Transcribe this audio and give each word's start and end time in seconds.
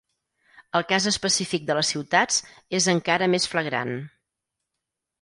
El 0.79 0.85
cas 0.91 1.05
específic 1.11 1.69
de 1.69 1.77
les 1.81 1.93
ciutats 1.95 2.41
és 2.81 2.91
encara 2.97 3.31
més 3.37 3.49
flagrant. 3.55 3.97